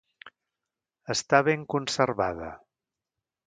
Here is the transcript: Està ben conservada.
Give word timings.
Està 1.15 1.43
ben 1.49 1.67
conservada. 1.77 2.51